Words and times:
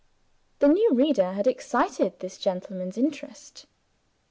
The 0.57 0.67
new 0.67 0.89
reader 0.95 1.33
had 1.33 1.45
excited 1.45 2.21
this 2.21 2.39
gentleman's 2.39 2.97
interest. 2.97 3.67